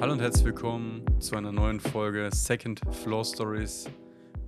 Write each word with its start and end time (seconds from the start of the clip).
Hallo 0.00 0.14
und 0.14 0.20
herzlich 0.20 0.46
willkommen 0.46 1.04
zu 1.20 1.36
einer 1.36 1.52
neuen 1.52 1.78
Folge 1.78 2.28
Second 2.32 2.80
Floor 2.90 3.24
Stories. 3.24 3.88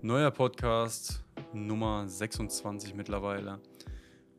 Neuer 0.02 0.30
Podcast, 0.30 1.22
Nummer 1.52 2.08
26 2.08 2.94
mittlerweile. 2.94 3.60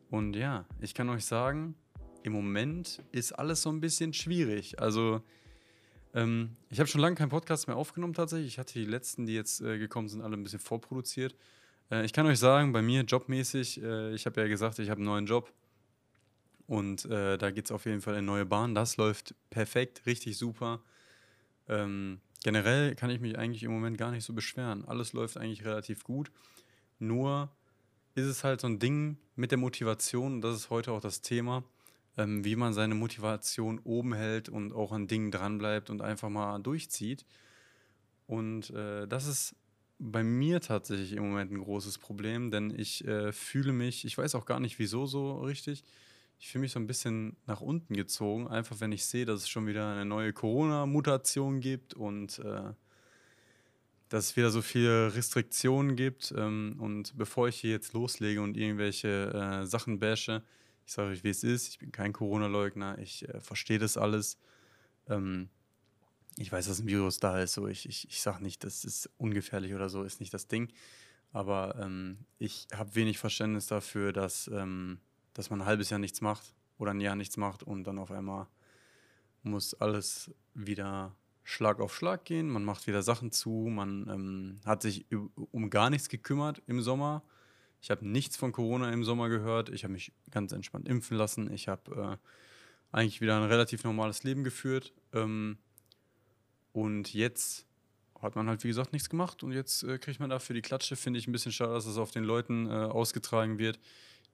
Und 0.10 0.36
ja, 0.36 0.66
ich 0.82 0.94
kann 0.94 1.10
euch 1.10 1.26
sagen, 1.26 1.76
im 2.24 2.34
Moment 2.34 3.02
ist 3.12 3.32
alles 3.32 3.62
so 3.62 3.70
ein 3.70 3.80
bisschen 3.80 4.12
schwierig. 4.14 4.82
Also, 4.82 5.22
ähm, 6.16 6.56
ich 6.70 6.80
habe 6.80 6.88
schon 6.88 7.02
lange 7.02 7.16
keinen 7.16 7.30
Podcast 7.30 7.68
mehr 7.68 7.76
aufgenommen 7.76 8.14
tatsächlich. 8.14 8.48
Ich 8.48 8.58
hatte 8.58 8.74
die 8.74 8.86
letzten, 8.86 9.26
die 9.26 9.36
jetzt 9.36 9.62
äh, 9.62 9.78
gekommen 9.78 10.08
sind, 10.08 10.22
alle 10.22 10.36
ein 10.36 10.44
bisschen 10.44 10.60
vorproduziert. 10.60 11.36
Äh, 11.92 12.06
ich 12.06 12.14
kann 12.14 12.26
euch 12.26 12.40
sagen, 12.40 12.72
bei 12.72 12.82
mir 12.82 13.02
jobmäßig, 13.02 13.84
äh, 13.84 14.14
ich 14.16 14.26
habe 14.26 14.42
ja 14.42 14.48
gesagt, 14.48 14.80
ich 14.80 14.90
habe 14.90 15.00
einen 15.00 15.06
neuen 15.06 15.26
Job. 15.26 15.54
Und 16.68 17.06
äh, 17.06 17.38
da 17.38 17.52
geht 17.52 17.66
es 17.66 17.72
auf 17.72 17.86
jeden 17.86 18.02
Fall 18.02 18.16
in 18.16 18.26
neue 18.26 18.46
Bahn. 18.46 18.73
Das 18.73 18.98
läuft 18.98 19.36
perfekt, 19.52 20.06
richtig 20.08 20.38
super. 20.38 20.82
Ähm, 21.68 22.22
generell 22.44 22.95
kann 22.95 23.12
ich 23.12 23.20
mich 23.20 23.38
eigentlich 23.38 23.64
im 23.64 23.72
Moment 23.72 23.98
gar 23.98 24.12
nicht 24.12 24.23
so 24.23 24.34
beschweren. 24.34 24.84
Alles 24.86 25.14
läuft 25.14 25.38
eigentlich 25.38 25.64
relativ 25.64 26.04
gut. 26.04 26.32
Nur 26.98 27.52
ist 28.16 28.26
es 28.26 28.44
halt 28.44 28.62
so 28.62 28.68
ein 28.68 28.80
Ding 28.80 29.18
mit 29.36 29.52
der 29.52 29.58
Motivation, 29.58 30.36
und 30.36 30.42
das 30.42 30.56
ist 30.56 30.70
heute 30.70 30.92
auch 30.92 31.02
das 31.02 31.22
Thema, 31.22 31.64
ähm, 32.18 32.44
wie 32.44 32.55
man 32.55 32.74
seine 32.74 32.96
Motivation 32.96 33.80
oben 33.80 34.14
hält 34.14 34.50
und 34.50 34.73
auch 34.73 34.92
an 34.92 35.08
Dingen 35.08 35.32
dranbleibt 35.32 35.90
und 35.90 36.02
einfach 36.02 36.30
mal 36.30 36.60
durchzieht. 36.60 37.26
Und 38.28 38.70
äh, 38.72 39.08
das 39.08 39.28
ist 39.28 39.56
bei 40.00 40.23
mir 40.23 40.62
tatsächlich 40.62 41.14
im 41.14 41.30
Moment 41.30 41.52
ein 41.52 41.64
großes 41.64 41.98
Problem, 41.98 42.52
denn 42.52 42.73
ich 42.78 43.06
äh, 43.06 43.32
fühle 43.32 43.72
mich, 43.72 44.06
ich 44.06 44.18
weiß 44.18 44.36
auch 44.36 44.46
gar 44.46 44.59
nicht 44.59 44.80
wieso 44.80 45.06
so 45.06 45.39
richtig, 45.39 45.84
ich 46.39 46.50
fühle 46.50 46.64
mich 46.64 46.72
so 46.72 46.80
ein 46.80 46.88
bisschen 46.88 47.38
nach 47.45 47.62
unten 47.62 47.94
gezogen, 47.94 48.48
einfach 48.48 48.80
wenn 48.82 48.92
ich 48.92 49.06
sehe, 49.06 49.26
dass 49.26 49.42
es 49.42 49.50
schon 49.50 49.67
wieder 49.67 49.94
eine 49.94 50.06
neue 50.06 50.34
Corona-Mutation 50.34 51.61
gibt 51.61 51.94
und 51.94 52.39
äh, 52.39 52.73
dass 54.09 54.26
es 54.26 54.36
wieder 54.36 54.50
so 54.52 54.61
viele 54.61 55.16
Restriktionen 55.16 55.95
gibt. 55.95 56.34
Ähm, 56.38 56.76
und 56.80 57.17
bevor 57.17 57.48
ich 57.48 57.56
hier 57.56 57.72
jetzt 57.72 57.94
loslege 57.94 58.42
und 58.42 58.58
irgendwelche 58.58 59.32
äh, 59.34 59.66
Sachen 59.66 60.00
bashe, 60.00 60.44
ich 60.86 60.94
sage 60.94 61.09
euch, 61.09 61.23
wie 61.23 61.30
es 61.30 61.44
ist. 61.44 61.67
Ich 61.69 61.80
bin 61.80 61.91
kein 61.91 62.14
Corona-Leugner, 62.14 62.97
ich 63.00 63.28
äh, 63.28 63.39
verstehe 63.41 63.80
das 63.80 63.97
alles. 63.97 64.38
Ähm, 65.08 65.50
ich 66.38 66.52
weiß, 66.52 66.67
dass 66.67 66.80
ein 66.80 66.88
Virus 66.88 67.19
da 67.19 67.39
ist, 67.42 67.53
so 67.53 67.67
ich, 67.67 67.88
ich, 67.88 68.08
ich 68.09 68.22
sage 68.22 68.44
nicht, 68.44 68.64
das 68.64 68.83
ist 68.83 69.09
ungefährlich 69.17 69.73
oder 69.73 69.89
so, 69.89 70.03
ist 70.03 70.19
nicht 70.19 70.33
das 70.33 70.47
Ding. 70.47 70.72
Aber 71.31 71.75
ähm, 71.80 72.25
ich 72.39 72.67
habe 72.73 72.95
wenig 72.95 73.17
Verständnis 73.17 73.67
dafür, 73.67 74.14
dass 74.14 74.50
ähm, 74.53 75.00
dass 75.36 75.50
man 75.50 75.61
ein 75.61 75.67
halbes 75.67 75.92
Jahr 75.92 76.00
nichts 76.00 76.22
macht 76.22 76.55
oder 76.80 76.92
ein 76.92 77.02
Jahr 77.02 77.16
nichts 77.16 77.38
macht 77.38 77.61
und 77.61 77.83
dann 77.83 77.99
auf 77.99 78.09
einmal 78.09 78.47
muss 79.44 79.75
alles 79.75 80.33
wieder 80.55 81.16
Schlag 81.44 81.80
auf 81.80 81.94
Schlag 81.94 82.25
gehen. 82.25 82.49
Man 82.49 82.64
macht 82.64 82.88
wieder 82.88 83.03
Sachen 83.03 83.31
zu, 83.31 83.67
man 83.70 84.09
ähm, 84.09 84.59
hat 84.66 84.81
sich 84.81 85.05
um 85.52 85.70
gar 85.70 85.92
nichts 85.92 86.09
gekümmert 86.09 86.64
im 86.66 86.81
Sommer. 86.81 87.22
Ich 87.86 87.91
habe 87.91 88.03
nichts 88.08 88.36
von 88.36 88.52
Corona 88.52 88.91
im 88.91 89.03
Sommer 89.03 89.30
gehört. 89.30 89.69
Ich 89.69 89.83
habe 89.83 89.94
mich 89.94 90.11
ganz 90.31 90.52
entspannt 90.52 90.88
impfen 90.88 91.16
lassen. 91.16 91.53
Ich 91.53 91.67
habe 91.67 92.17
äh, 92.19 92.27
eigentlich 92.92 93.22
wieder 93.22 93.38
ein 93.38 93.44
relativ 93.44 93.83
normales 93.83 94.23
Leben 94.23 94.44
geführt. 94.44 94.92
Ähm, 95.14 95.59
und 96.73 97.14
jetzt 97.14 97.67
hat 98.19 98.36
man 98.36 98.50
halt, 98.50 98.64
wie 98.64 98.69
gesagt, 98.69 98.92
nichts 98.92 99.08
gemacht. 99.08 99.44
Und 99.44 99.52
jetzt 99.52 99.83
äh, 99.83 100.00
kriegt 100.00 100.19
man 100.19 100.31
dafür 100.31 100.55
die 100.55 100.64
Klatsche. 100.64 100.95
Finde 100.95 101.19
ich 101.19 101.27
ein 101.27 101.31
bisschen 101.31 101.52
schade, 101.52 101.73
dass 101.73 101.86
es 101.86 101.97
auf 101.97 102.09
den 102.09 102.23
Leuten 102.23 102.66
äh, 102.66 102.72
ausgetragen 102.72 103.59
wird, 103.59 103.80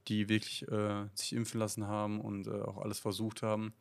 die 0.08 0.30
wirklich 0.30 0.66
äh, 0.70 1.08
sich 1.14 1.34
impfen 1.34 1.60
lassen 1.60 1.88
haben 1.88 2.22
und 2.22 2.48
äh, 2.48 2.52
auch 2.52 2.78
alles 2.78 3.00
versucht 3.00 3.42
haben. 3.42 3.74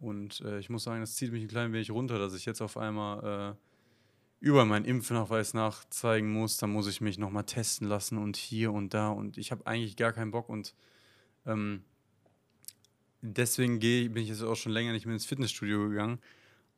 Und 0.00 0.40
äh, 0.40 0.58
ich 0.58 0.70
muss 0.70 0.82
sagen, 0.82 1.02
das 1.02 1.14
zieht 1.14 1.30
mich 1.30 1.42
ein 1.42 1.48
klein 1.48 1.72
wenig 1.72 1.92
runter, 1.92 2.18
dass 2.18 2.34
ich 2.34 2.44
jetzt 2.44 2.60
auf 2.60 2.76
einmal 2.76 3.56
über 4.40 4.64
meinen 4.64 4.84
Impfnachweis 4.84 5.54
nachzeigen 5.54 6.32
muss. 6.32 6.56
Dann 6.56 6.70
muss 6.70 6.86
ich 6.86 7.00
mich 7.00 7.18
nochmal 7.18 7.44
testen 7.44 7.88
lassen 7.88 8.18
und 8.18 8.36
hier 8.36 8.72
und 8.72 8.94
da. 8.94 9.08
Und 9.08 9.38
ich 9.38 9.50
habe 9.50 9.66
eigentlich 9.66 9.96
gar 9.96 10.12
keinen 10.12 10.30
Bock. 10.30 10.48
Und 10.48 10.74
ähm, 11.46 11.84
deswegen 13.22 13.78
geh, 13.78 14.08
bin 14.08 14.22
ich 14.22 14.28
jetzt 14.28 14.42
auch 14.42 14.56
schon 14.56 14.72
länger 14.72 14.92
nicht 14.92 15.06
mehr 15.06 15.14
ins 15.14 15.26
Fitnessstudio 15.26 15.88
gegangen. 15.88 16.20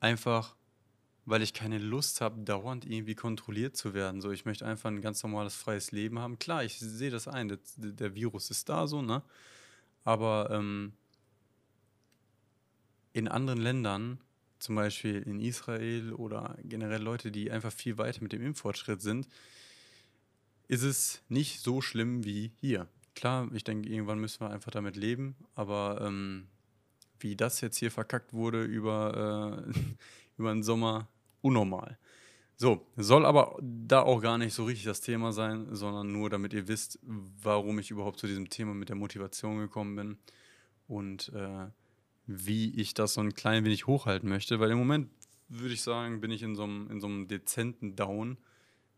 Einfach 0.01 0.55
weil 1.29 1.43
ich 1.43 1.53
keine 1.53 1.77
Lust 1.77 2.23
habe, 2.23 2.41
dauernd 2.41 2.87
irgendwie 2.87 3.15
kontrolliert 3.15 3.77
zu 3.77 3.93
werden. 3.93 4.23
So, 4.23 4.31
ich 4.31 4.47
möchte 4.47 4.65
einfach 4.65 4.89
ein 4.89 5.03
ganz 5.03 5.23
normales 5.23 5.55
freies 5.55 5.93
Leben 5.93 6.19
haben. 6.19 6.39
Klar, 6.39 6.65
ich 6.65 6.79
sehe 6.79 7.11
das 7.11 7.29
ein, 7.29 7.49
der, 7.49 7.59
der, 7.77 8.15
Virus 8.15 8.51
ist 8.51 8.71
da 8.71 8.87
so, 8.87 9.03
ne? 9.03 9.23
Aber 10.05 10.49
ähm, 10.51 10.95
in 13.13 13.29
anderen 13.29 13.61
Ländern, 13.61 14.21
zum 14.59 14.75
Beispiel 14.75 15.23
in 15.23 15.41
Israel 15.41 16.13
oder 16.13 16.57
generell 16.65 17.03
Leute, 17.03 17.31
die 17.31 17.51
einfach 17.51 17.73
viel 17.73 17.99
weiter 17.99 18.23
mit 18.23 18.33
dem 18.33 18.43
Impffortschritt 18.43 19.01
sind, 19.01 19.29
ist 20.69 20.83
es 20.83 21.23
nicht 21.29 21.61
so 21.61 21.81
schlimm 21.81 22.25
wie 22.25 22.53
hier. 22.61 22.89
Klar, 23.15 23.49
ich 23.53 23.65
denke, 23.65 23.89
irgendwann 23.89 24.21
müssen 24.21 24.41
wir 24.41 24.51
einfach 24.51 24.71
damit 24.71 24.97
leben, 24.97 25.35
aber 25.55 26.01
ähm, 26.03 26.47
wie 27.19 27.37
das 27.37 27.61
jetzt 27.61 27.79
hier 27.79 27.91
verkackt 27.91 28.33
wurde 28.33 28.63
über, 28.65 29.65
äh, 29.75 29.81
über 30.39 30.53
den 30.53 30.63
Sommer, 30.63 31.09
unnormal. 31.41 31.99
So, 32.57 32.85
soll 32.97 33.25
aber 33.25 33.57
da 33.63 34.03
auch 34.03 34.21
gar 34.21 34.37
nicht 34.37 34.53
so 34.53 34.65
richtig 34.65 34.85
das 34.85 35.01
Thema 35.01 35.33
sein, 35.33 35.69
sondern 35.77 36.13
nur 36.13 36.29
damit 36.29 36.53
ihr 36.53 36.67
wisst, 36.67 36.99
warum 37.03 37.79
ich 37.79 37.91
überhaupt 37.91 38.19
zu 38.19 38.27
diesem 38.27 38.51
Thema 38.51 38.75
mit 38.75 38.89
der 38.89 38.97
Motivation 38.97 39.59
gekommen 39.59 39.95
bin 39.95 40.19
und 40.89 41.33
äh, 41.35 41.67
wie 42.29 42.79
ich 42.79 42.95
das 42.95 43.15
so 43.15 43.23
ein 43.23 43.35
klein 43.35 43.65
wenig 43.65 43.87
hochhalten 43.87 44.29
möchte, 44.29 44.61
weil 44.61 44.71
im 44.71 44.79
Moment 44.79 45.11
würde 45.49 45.73
ich 45.73 45.83
sagen, 45.83 46.21
bin 46.21 46.31
ich 46.31 46.43
in 46.43 46.55
so 46.55 46.65
einem, 46.65 46.91
in 46.91 47.01
so 47.01 47.07
einem 47.07 47.27
dezenten 47.27 47.97
Down. 47.97 48.37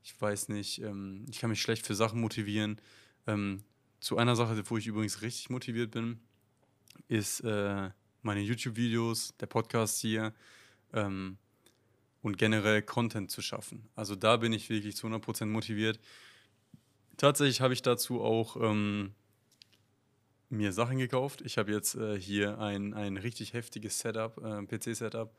Ich 0.02 0.20
weiß 0.20 0.48
nicht, 0.48 0.82
ähm, 0.82 1.24
ich 1.30 1.38
kann 1.38 1.48
mich 1.48 1.62
schlecht 1.62 1.86
für 1.86 1.94
Sachen 1.94 2.20
motivieren. 2.20 2.80
Ähm, 3.28 3.62
zu 4.00 4.18
einer 4.18 4.34
Sache, 4.34 4.60
wo 4.68 4.76
ich 4.76 4.86
übrigens 4.88 5.22
richtig 5.22 5.48
motiviert 5.48 5.92
bin, 5.92 6.18
ist 7.06 7.40
äh, 7.40 7.90
meine 8.22 8.40
YouTube-Videos, 8.40 9.36
der 9.38 9.46
Podcast 9.46 10.00
hier. 10.00 10.34
Ähm, 10.92 11.38
und 12.22 12.36
generell 12.36 12.82
Content 12.82 13.30
zu 13.30 13.42
schaffen. 13.42 13.88
Also 13.94 14.14
da 14.14 14.36
bin 14.36 14.52
ich 14.52 14.68
wirklich 14.68 14.96
zu 14.96 15.06
100% 15.06 15.46
motiviert. 15.46 15.98
Tatsächlich 17.16 17.60
habe 17.60 17.72
ich 17.72 17.80
dazu 17.80 18.20
auch 18.20 18.56
ähm, 18.56 19.14
mir 20.50 20.72
Sachen 20.72 20.98
gekauft. 20.98 21.42
Ich 21.42 21.58
habe 21.58 21.72
jetzt 21.72 21.94
äh, 21.94 22.18
hier 22.20 22.58
ein, 22.58 22.94
ein 22.94 23.16
richtig 23.16 23.52
heftiges 23.52 23.98
Setup, 24.00 24.36
äh, 24.44 24.62
PC-Setup, 24.66 25.34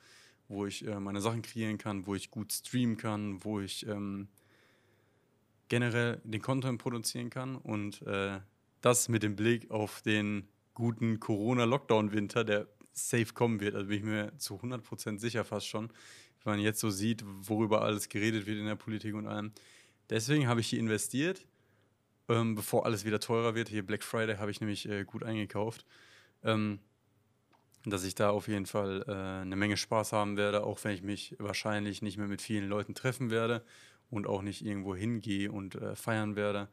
wo 0.48 0.66
ich 0.66 0.86
äh, 0.88 1.00
meine 1.00 1.22
Sachen 1.22 1.42
kreieren 1.42 1.78
kann, 1.78 2.08
wo 2.08 2.16
ich 2.16 2.32
gut 2.32 2.52
streamen 2.52 2.98
kann, 2.98 3.44
wo 3.44 3.60
ich 3.60 3.86
ähm, 3.88 4.28
generell 5.70 6.22
den 6.24 6.42
Content 6.42 6.82
produzieren 6.82 7.30
kann 7.30 7.56
und 7.56 8.02
äh, 8.04 8.40
das 8.82 9.10
mit 9.10 9.24
dem 9.24 9.36
Blick 9.36 9.70
auf 9.70 10.02
den 10.02 10.48
guten 10.74 11.20
Corona-Lockdown-Winter, 11.20 12.44
der 12.44 12.68
safe 12.94 13.34
kommen 13.34 13.60
wird. 13.60 13.76
Also 13.76 13.88
bin 13.88 13.98
ich 13.98 14.04
mir 14.04 14.38
zu 14.38 14.56
100% 14.56 15.20
sicher 15.20 15.46
fast 15.46 15.68
schon 15.68 15.92
wenn 16.44 16.54
man 16.54 16.60
jetzt 16.60 16.80
so 16.80 16.90
sieht, 16.90 17.24
worüber 17.26 17.82
alles 17.82 18.10
geredet 18.10 18.46
wird 18.46 18.58
in 18.58 18.66
der 18.66 18.76
Politik 18.76 19.14
und 19.16 19.28
allem. 19.28 19.52
Deswegen 20.10 20.48
habe 20.48 20.62
ich 20.62 20.68
hier 20.68 20.80
investiert, 20.80 21.46
ähm, 22.32 22.56
bevor 22.56 22.86
alles 22.86 23.06
wieder 23.06 23.20
teurer 23.20 23.56
wird. 23.56 23.70
Hier 23.70 23.86
Black 23.86 24.04
Friday 24.04 24.38
habe 24.38 24.52
ich 24.52 24.62
nämlich 24.62 24.88
äh, 24.88 25.04
gut 25.04 25.24
eingekauft. 25.24 25.86
Ähm, 26.44 26.80
dass 27.86 28.04
ich 28.04 28.16
da 28.16 28.30
auf 28.30 28.48
jeden 28.48 28.66
Fall 28.66 29.04
äh, 29.08 29.42
eine 29.42 29.56
Menge 29.56 29.78
Spaß 29.78 30.14
haben 30.14 30.38
werde, 30.38 30.64
auch 30.64 30.84
wenn 30.84 30.94
ich 30.94 31.02
mich 31.02 31.36
wahrscheinlich 31.40 32.02
nicht 32.02 32.18
mehr 32.18 32.28
mit 32.28 32.42
vielen 32.42 32.70
Leuten 32.70 32.94
treffen 32.94 33.32
werde 33.32 33.64
und 34.10 34.28
auch 34.28 34.42
nicht 34.42 34.64
irgendwo 34.64 34.96
hingehe 34.96 35.52
und 35.52 35.76
äh, 35.76 35.96
feiern 35.96 36.36
werde. 36.36 36.70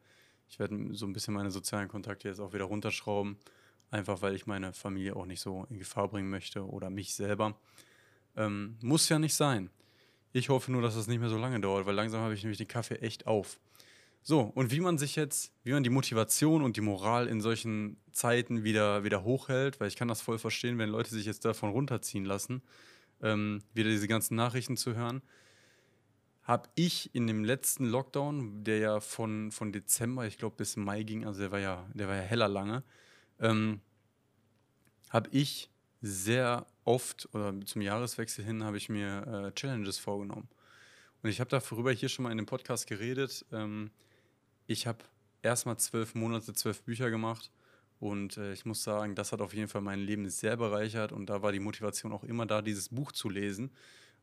Ich 0.49 0.59
werde 0.59 0.77
so 0.91 1.05
ein 1.05 1.13
bisschen 1.13 1.33
meine 1.33 1.51
sozialen 1.51 1.87
Kontakte 1.87 2.27
jetzt 2.27 2.39
auch 2.39 2.53
wieder 2.53 2.65
runterschrauben, 2.65 3.37
einfach 3.91 4.21
weil 4.21 4.35
ich 4.35 4.45
meine 4.45 4.73
Familie 4.73 5.15
auch 5.15 5.25
nicht 5.25 5.41
so 5.41 5.65
in 5.69 5.79
Gefahr 5.79 6.07
bringen 6.07 6.29
möchte 6.29 6.65
oder 6.65 6.89
mich 6.89 7.15
selber. 7.15 7.57
Ähm, 8.35 8.77
muss 8.81 9.09
ja 9.09 9.17
nicht 9.17 9.35
sein. 9.35 9.69
Ich 10.31 10.49
hoffe 10.49 10.71
nur, 10.71 10.83
dass 10.83 10.95
das 10.95 11.07
nicht 11.07 11.19
mehr 11.19 11.29
so 11.29 11.39
lange 11.39 11.59
dauert, 11.59 11.87
weil 11.87 11.95
langsam 11.95 12.21
habe 12.21 12.35
ich 12.35 12.43
nämlich 12.43 12.59
den 12.59 12.67
Kaffee 12.67 13.01
echt 13.01 13.25
auf. 13.25 13.59
So, 14.21 14.41
und 14.41 14.71
wie 14.71 14.79
man 14.79 14.97
sich 14.97 15.15
jetzt, 15.15 15.53
wie 15.63 15.71
man 15.71 15.83
die 15.83 15.89
Motivation 15.89 16.61
und 16.61 16.77
die 16.77 16.81
Moral 16.81 17.27
in 17.27 17.41
solchen 17.41 17.97
Zeiten 18.11 18.63
wieder, 18.63 19.03
wieder 19.03 19.23
hochhält, 19.23 19.79
weil 19.79 19.87
ich 19.87 19.95
kann 19.95 20.07
das 20.07 20.21
voll 20.21 20.37
verstehen, 20.37 20.77
wenn 20.77 20.89
Leute 20.89 21.09
sich 21.09 21.25
jetzt 21.25 21.45
davon 21.45 21.71
runterziehen 21.71 22.25
lassen, 22.25 22.61
ähm, 23.21 23.63
wieder 23.73 23.89
diese 23.89 24.07
ganzen 24.07 24.35
Nachrichten 24.35 24.77
zu 24.77 24.95
hören, 24.95 25.21
habe 26.43 26.69
ich 26.75 27.13
in 27.13 27.27
dem 27.27 27.43
letzten 27.43 27.85
Lockdown, 27.85 28.63
der 28.63 28.79
ja 28.79 28.99
von, 28.99 29.51
von 29.51 29.71
Dezember, 29.71 30.25
ich 30.25 30.37
glaube, 30.37 30.57
bis 30.57 30.75
Mai 30.75 31.03
ging, 31.03 31.25
also 31.25 31.39
der 31.39 31.51
war 31.51 31.59
ja, 31.59 31.87
der 31.93 32.07
war 32.07 32.15
ja 32.15 32.21
heller 32.21 32.47
lange, 32.47 32.83
ähm, 33.39 33.81
habe 35.09 35.29
ich 35.31 35.69
sehr 36.01 36.65
oft 36.85 37.29
oder 37.33 37.53
zum 37.65 37.81
Jahreswechsel 37.81 38.43
hin 38.43 38.63
habe 38.63 38.77
ich 38.77 38.89
mir 38.89 39.47
äh, 39.47 39.51
Challenges 39.53 39.99
vorgenommen. 39.99 40.47
Und 41.21 41.29
ich 41.29 41.39
habe 41.39 41.49
darüber 41.49 41.91
hier 41.91 42.09
schon 42.09 42.23
mal 42.23 42.31
in 42.31 42.37
dem 42.37 42.45
Podcast 42.45 42.87
geredet. 42.87 43.45
Ähm, 43.51 43.91
ich 44.69 44.85
habe 44.85 44.99
erstmal 45.41 45.77
zwölf 45.77 46.13
Monate, 46.13 46.53
zwölf 46.53 46.83
Bücher 46.83 47.09
gemacht. 47.09 47.51
Und 47.99 48.37
äh, 48.37 48.53
ich 48.53 48.65
muss 48.65 48.83
sagen, 48.83 49.15
das 49.15 49.31
hat 49.31 49.41
auf 49.41 49.53
jeden 49.53 49.67
Fall 49.67 49.81
mein 49.81 49.99
Leben 49.99 50.29
sehr 50.29 50.55
bereichert. 50.57 51.11
Und 51.11 51.25
da 51.25 51.41
war 51.41 51.51
die 51.51 51.59
Motivation 51.59 52.13
auch 52.13 52.23
immer 52.23 52.45
da, 52.45 52.61
dieses 52.61 52.89
Buch 52.89 53.11
zu 53.11 53.29
lesen, 53.29 53.71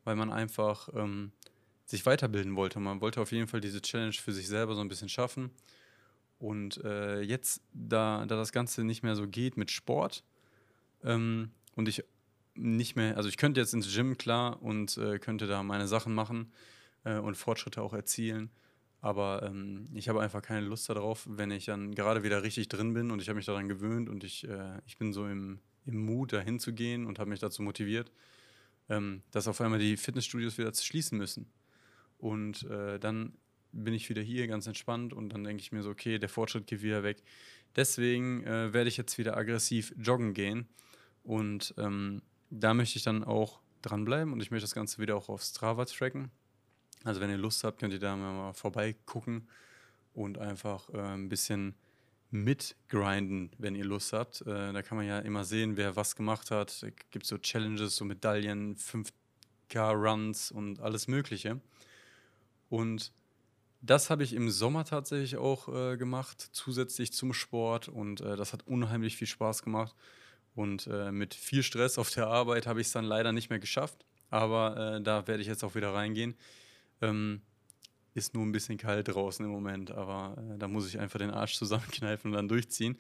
weil 0.05 0.15
man 0.15 0.33
einfach 0.33 0.89
ähm, 0.95 1.33
sich 1.85 2.07
weiterbilden 2.07 2.55
wollte. 2.55 2.79
Man 2.79 3.01
wollte 3.01 3.21
auf 3.21 3.33
jeden 3.33 3.49
Fall 3.49 3.61
diese 3.61 3.83
Challenge 3.83 4.13
für 4.13 4.33
sich 4.33 4.47
selber 4.47 4.77
so 4.77 4.81
ein 4.81 4.89
bisschen 4.89 5.09
schaffen. 5.09 5.51
Und 6.39 6.83
äh, 6.85 7.23
jetzt, 7.23 7.61
da, 7.73 8.25
da 8.25 8.37
das 8.37 8.53
Ganze 8.53 8.85
nicht 8.85 9.03
mehr 9.03 9.17
so 9.17 9.27
geht 9.27 9.57
mit 9.57 9.73
Sport 9.73 10.23
ähm, 11.03 11.51
und 11.75 11.89
ich 11.89 12.05
nicht 12.55 12.95
mehr, 12.95 13.17
also 13.17 13.29
ich 13.29 13.37
könnte 13.37 13.61
jetzt 13.61 13.75
ins 13.75 13.93
Gym, 13.93 14.17
klar, 14.17 14.63
und 14.63 14.97
äh, 14.97 15.19
könnte 15.19 15.47
da 15.47 15.63
meine 15.63 15.89
Sachen 15.89 16.15
machen 16.15 16.53
äh, 17.05 17.19
und 17.19 17.37
Fortschritte 17.37 17.83
auch 17.83 17.93
erzielen. 17.93 18.51
Aber 19.01 19.43
ähm, 19.45 19.89
ich 19.95 20.09
habe 20.09 20.21
einfach 20.21 20.43
keine 20.43 20.67
Lust 20.67 20.89
darauf, 20.89 21.27
wenn 21.31 21.51
ich 21.51 21.67
dann 21.67 21.95
gerade 21.95 22.23
wieder 22.23 22.43
richtig 22.43 22.69
drin 22.69 22.95
bin 22.95 23.11
und 23.11 23.23
ich 23.23 23.29
habe 23.29 23.37
mich 23.37 23.47
daran 23.47 23.69
gewöhnt 23.69 24.09
und 24.09 24.25
ich, 24.25 24.49
äh, 24.49 24.79
ich 24.87 24.99
bin 24.99 25.13
so 25.13 25.27
im, 25.27 25.61
im 25.85 26.05
Mut, 26.05 26.33
dahin 26.33 26.59
zu 26.59 26.73
gehen 26.73 27.07
und 27.07 27.19
habe 27.19 27.31
mich 27.31 27.41
dazu 27.41 27.63
motiviert, 27.63 28.11
ähm, 28.89 29.23
dass 29.31 29.49
auf 29.49 29.61
einmal 29.61 29.79
die 29.79 29.97
Fitnessstudios 29.97 30.59
wieder 30.59 30.73
schließen 30.75 31.19
müssen. 31.19 31.51
Und 32.19 32.65
äh, 32.65 32.99
dann 32.99 33.35
bin 33.73 33.95
ich 33.95 34.09
wieder 34.09 34.23
hier 34.23 34.47
ganz 34.47 34.67
entspannt 34.67 35.13
und 35.13 35.29
dann 35.31 35.45
denke 35.45 35.61
ich 35.61 35.73
mir 35.73 35.83
so, 35.83 35.91
okay, 35.91 36.19
der 36.19 36.29
Fortschritt 36.29 36.67
geht 36.67 36.83
wieder 36.83 37.03
weg. 37.03 37.23
Deswegen 37.77 38.43
äh, 38.45 38.73
werde 38.73 38.89
ich 38.89 38.97
jetzt 38.97 39.19
wieder 39.19 39.37
aggressiv 39.37 39.95
joggen 39.99 40.33
gehen 40.33 40.67
und 41.23 41.75
ähm, 41.77 42.23
da 42.51 42.73
möchte 42.73 42.97
ich 42.97 43.05
dann 43.05 43.23
auch 43.23 43.61
dranbleiben 43.83 44.33
und 44.33 44.41
ich 44.41 44.51
möchte 44.51 44.65
das 44.65 44.75
Ganze 44.75 44.99
wieder 45.01 45.17
auch 45.17 45.29
auf 45.29 45.43
Strava 45.43 45.85
tracken. 45.85 46.31
Also 47.05 47.21
wenn 47.21 47.31
ihr 47.31 47.37
Lust 47.37 47.65
habt, 47.65 47.79
könnt 47.79 47.93
ihr 47.93 48.01
da 48.01 48.17
mal 48.17 48.53
vorbeigucken 48.53 49.49
und 50.15 50.39
einfach 50.39 50.89
äh, 50.91 50.99
ein 50.99 51.29
bisschen 51.29 51.75
mitgrinden, 52.31 53.51
wenn 53.59 53.75
ihr 53.75 53.85
Lust 53.85 54.13
habt. 54.13 54.41
Äh, 54.43 54.73
da 54.73 54.83
kann 54.83 54.97
man 54.97 55.07
ja 55.07 55.19
immer 55.21 55.45
sehen, 55.45 55.77
wer 55.77 55.97
was 55.97 56.17
gemacht 56.17 56.51
hat. 56.51 56.71
Es 56.71 56.87
gibt 57.11 57.27
so 57.27 57.39
Challenges, 57.39 57.97
so 57.97 58.05
Medaillen, 58.05 58.77
5K-Runs 58.77 60.51
und 60.51 60.81
alles 60.81 61.07
Mögliche. 61.07 61.61
Und 62.69 63.13
das 63.81 64.11
habe 64.11 64.25
ich 64.25 64.33
im 64.33 64.51
Sommer 64.51 64.85
tatsächlich 64.85 65.37
auch 65.37 65.69
äh, 65.69 65.97
gemacht, 65.97 66.49
zusätzlich 66.53 67.13
zum 67.13 67.33
Sport. 67.33 67.89
Und 67.89 68.21
äh, 68.21 68.37
das 68.37 68.53
hat 68.53 68.67
unheimlich 68.67 69.17
viel 69.17 69.29
Spaß 69.29 69.63
gemacht. 69.63 69.95
Und 70.55 70.87
äh, 70.87 71.13
mit 71.13 71.35
viel 71.35 71.63
Stress 71.63 71.99
auf 71.99 72.11
der 72.11 72.27
Arbeit 72.27 72.67
habe 72.67 72.81
ich 72.81 72.89
es 72.89 72.93
dann 72.93 73.05
leider 73.05 73.33
nicht 73.33 73.51
mehr 73.51 73.59
geschafft. 73.59 74.05
Aber 74.31 74.97
äh, 74.97 75.03
da 75.03 75.27
werde 75.29 75.43
ich 75.43 75.49
jetzt 75.49 75.63
auch 75.63 75.75
wieder 75.75 75.95
reingehen. 75.95 76.35
Ähm, 77.01 77.43
ist 78.15 78.35
nur 78.35 78.45
ein 78.45 78.53
bisschen 78.53 78.79
kalt 78.79 79.09
draußen 79.09 79.45
im 79.45 79.51
Moment, 79.51 79.91
aber 79.91 80.37
äh, 80.39 80.59
da 80.59 80.69
muss 80.69 80.89
ich 80.89 80.99
einfach 80.99 81.19
den 81.19 81.31
Arsch 81.31 81.57
zusammenkneifen 81.57 82.31
und 82.31 82.37
dann 82.37 82.49
durchziehen. 82.49 82.99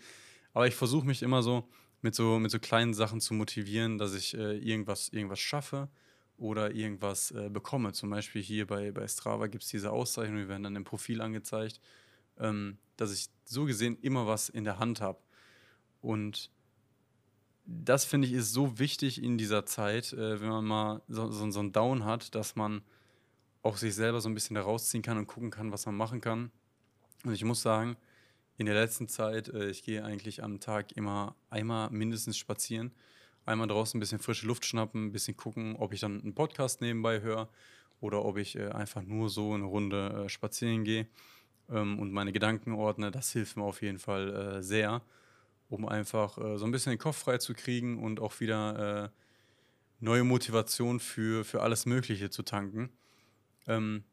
Aber 0.52 0.66
ich 0.66 0.74
versuche 0.74 1.06
mich 1.06 1.22
immer 1.22 1.42
so 1.42 1.68
mit, 2.02 2.14
so 2.14 2.38
mit 2.38 2.50
so 2.50 2.58
kleinen 2.58 2.94
Sachen 2.94 3.20
zu 3.20 3.34
motivieren, 3.34 3.98
dass 3.98 4.14
ich 4.14 4.36
äh, 4.36 4.58
irgendwas, 4.58 5.08
irgendwas 5.08 5.40
schaffe 5.40 5.88
oder 6.36 6.74
irgendwas 6.74 7.30
äh, 7.30 7.48
bekomme. 7.48 7.92
Zum 7.92 8.10
Beispiel 8.10 8.42
hier 8.42 8.66
bei, 8.66 8.92
bei 8.92 9.08
Strava 9.08 9.46
gibt 9.46 9.64
es 9.64 9.70
diese 9.70 9.90
Auszeichnungen, 9.90 10.44
die 10.44 10.48
werden 10.48 10.62
dann 10.62 10.76
im 10.76 10.84
Profil 10.84 11.20
angezeigt, 11.20 11.80
ähm, 12.38 12.78
dass 12.96 13.12
ich 13.12 13.28
so 13.44 13.64
gesehen 13.64 13.98
immer 14.02 14.26
was 14.26 14.48
in 14.48 14.64
der 14.64 14.78
Hand 14.78 15.00
habe. 15.00 15.18
Und 16.00 16.50
das 17.64 18.04
finde 18.04 18.28
ich 18.28 18.34
ist 18.34 18.52
so 18.52 18.78
wichtig 18.78 19.22
in 19.22 19.38
dieser 19.38 19.66
Zeit, 19.66 20.12
äh, 20.12 20.40
wenn 20.40 20.48
man 20.48 20.64
mal 20.64 21.02
so, 21.08 21.30
so, 21.30 21.50
so 21.50 21.60
einen 21.60 21.72
Down 21.72 22.04
hat, 22.04 22.34
dass 22.34 22.54
man 22.54 22.82
auch 23.66 23.76
sich 23.76 23.94
selber 23.94 24.20
so 24.20 24.28
ein 24.28 24.34
bisschen 24.34 24.54
da 24.54 24.62
rausziehen 24.62 25.02
kann 25.02 25.18
und 25.18 25.26
gucken 25.26 25.50
kann, 25.50 25.72
was 25.72 25.86
man 25.86 25.96
machen 25.96 26.20
kann. 26.20 26.50
Und 27.24 27.34
ich 27.34 27.44
muss 27.44 27.62
sagen, 27.62 27.96
in 28.56 28.66
der 28.66 28.74
letzten 28.74 29.08
Zeit, 29.08 29.48
äh, 29.48 29.68
ich 29.68 29.82
gehe 29.82 30.04
eigentlich 30.04 30.42
am 30.42 30.60
Tag 30.60 30.92
immer 30.92 31.36
einmal 31.50 31.90
mindestens 31.90 32.36
spazieren 32.38 32.92
einmal 33.46 33.68
draußen 33.68 33.96
ein 33.96 34.00
bisschen 34.00 34.18
frische 34.18 34.46
Luft 34.46 34.64
schnappen, 34.64 35.06
ein 35.06 35.12
bisschen 35.12 35.36
gucken, 35.36 35.76
ob 35.76 35.92
ich 35.92 36.00
dann 36.00 36.20
einen 36.20 36.34
Podcast 36.34 36.80
nebenbei 36.80 37.20
höre 37.20 37.48
oder 38.00 38.24
ob 38.24 38.36
ich 38.36 38.56
äh, 38.56 38.68
einfach 38.68 39.02
nur 39.02 39.30
so 39.30 39.54
eine 39.54 39.64
Runde 39.64 40.24
äh, 40.24 40.28
spazieren 40.28 40.84
gehe 40.84 41.06
ähm, 41.70 41.98
und 41.98 42.12
meine 42.12 42.32
Gedanken 42.32 42.72
ordne. 42.72 43.10
Das 43.10 43.32
hilft 43.32 43.56
mir 43.56 43.64
auf 43.64 43.80
jeden 43.80 43.98
Fall 43.98 44.34
äh, 44.58 44.62
sehr, 44.62 45.00
um 45.68 45.86
einfach 45.86 46.36
äh, 46.38 46.58
so 46.58 46.66
ein 46.66 46.72
bisschen 46.72 46.90
den 46.90 46.98
Kopf 46.98 47.16
frei 47.16 47.38
zu 47.38 47.54
kriegen 47.54 48.02
und 48.02 48.20
auch 48.20 48.38
wieder 48.40 49.04
äh, 49.04 49.08
neue 50.00 50.24
Motivation 50.24 51.00
für, 51.00 51.44
für 51.44 51.62
alles 51.62 51.86
Mögliche 51.86 52.28
zu 52.30 52.42
tanken. 52.42 52.90
Ähm, 53.66 54.04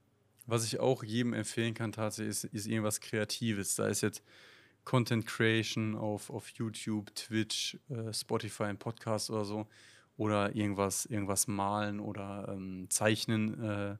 was 0.45 0.65
ich 0.65 0.79
auch 0.79 1.03
jedem 1.03 1.33
empfehlen 1.33 1.73
kann 1.73 1.91
tatsächlich, 1.91 2.43
ist, 2.43 2.43
ist 2.45 2.67
irgendwas 2.67 2.99
Kreatives. 2.99 3.75
Da 3.75 3.87
ist 3.87 4.01
jetzt 4.01 4.23
Content 4.83 5.25
Creation 5.25 5.95
auf, 5.95 6.29
auf 6.29 6.49
YouTube, 6.49 7.13
Twitch, 7.15 7.77
äh, 7.89 8.13
Spotify, 8.13 8.63
ein 8.63 8.77
Podcast 8.77 9.29
oder 9.29 9.45
so. 9.45 9.67
Oder 10.15 10.55
irgendwas, 10.55 11.05
irgendwas 11.05 11.47
malen 11.47 11.99
oder 11.99 12.47
ähm, 12.49 12.85
zeichnen 12.89 13.63
äh, 13.63 13.97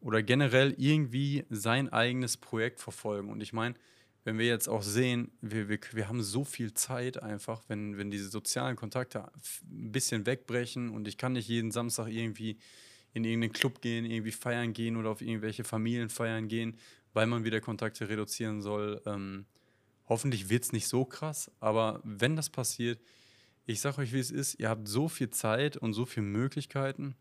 oder 0.00 0.22
generell 0.22 0.74
irgendwie 0.78 1.44
sein 1.50 1.92
eigenes 1.92 2.36
Projekt 2.38 2.80
verfolgen. 2.80 3.30
Und 3.30 3.42
ich 3.42 3.52
meine, 3.52 3.74
wenn 4.24 4.38
wir 4.38 4.46
jetzt 4.46 4.68
auch 4.68 4.82
sehen, 4.82 5.30
wir, 5.42 5.68
wir, 5.68 5.78
wir 5.92 6.08
haben 6.08 6.22
so 6.22 6.44
viel 6.44 6.72
Zeit 6.72 7.22
einfach, 7.22 7.62
wenn, 7.68 7.98
wenn 7.98 8.10
diese 8.10 8.28
sozialen 8.28 8.76
Kontakte 8.76 9.30
ein 9.70 9.92
bisschen 9.92 10.24
wegbrechen 10.24 10.88
und 10.90 11.06
ich 11.08 11.18
kann 11.18 11.34
nicht 11.34 11.48
jeden 11.48 11.70
Samstag 11.70 12.08
irgendwie 12.08 12.58
in 13.14 13.24
irgendeinen 13.24 13.52
Club 13.52 13.80
gehen, 13.80 14.04
irgendwie 14.04 14.32
feiern 14.32 14.74
gehen 14.74 14.96
oder 14.96 15.10
auf 15.10 15.22
irgendwelche 15.22 15.64
Familienfeiern 15.64 16.48
gehen, 16.48 16.76
weil 17.14 17.26
man 17.26 17.44
wieder 17.44 17.60
Kontakte 17.60 18.08
reduzieren 18.08 18.60
soll. 18.60 19.00
Ähm, 19.06 19.46
Hoffentlich 20.06 20.50
wird 20.50 20.64
es 20.64 20.72
nicht 20.72 20.86
so 20.86 21.04
krass, 21.04 21.50
aber 21.60 22.00
wenn 22.04 22.36
das 22.36 22.50
passiert, 22.50 23.00
ich 23.66 23.80
sage 23.80 24.02
euch, 24.02 24.12
wie 24.12 24.18
es 24.18 24.30
ist, 24.30 24.60
ihr 24.60 24.68
habt 24.68 24.86
so 24.86 25.08
viel 25.08 25.30
Zeit 25.30 25.78
und 25.78 25.94
so 25.94 26.04
viele 26.04 26.26
Möglichkeiten, 26.26 27.14